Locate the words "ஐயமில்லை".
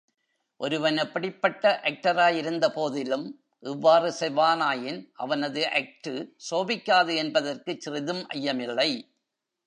8.33-8.89